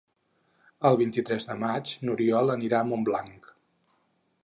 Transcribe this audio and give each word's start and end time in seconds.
El 0.89 0.97
vint-i-tres 1.01 1.47
de 1.51 1.57
maig 1.65 1.93
n'Oriol 2.09 2.57
anirà 2.57 2.81
a 2.83 2.91
Montblanc. 2.93 3.51